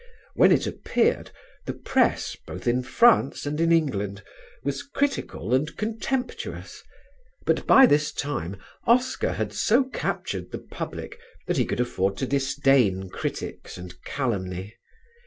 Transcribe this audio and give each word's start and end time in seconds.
When 0.33 0.51
it 0.51 0.65
appeared, 0.65 1.29
the 1.67 1.75
press, 1.75 2.35
both 2.47 2.65
in 2.67 2.81
France 2.81 3.45
and 3.45 3.61
in 3.61 3.71
England, 3.71 4.23
was 4.63 4.81
critical 4.81 5.53
and 5.53 5.77
contemptuous; 5.77 6.81
but 7.45 7.67
by 7.67 7.85
this 7.85 8.11
time 8.11 8.57
Oscar 8.87 9.33
had 9.33 9.53
so 9.53 9.83
captured 9.83 10.51
the 10.51 10.57
public 10.57 11.19
that 11.45 11.57
he 11.57 11.65
could 11.65 11.79
afford 11.79 12.17
to 12.17 12.25
disdain 12.25 13.09
critics 13.09 13.77
and 13.77 13.93
calumny. 14.03 14.75